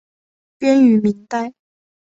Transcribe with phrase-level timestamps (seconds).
[0.57, 1.53] 编于明代。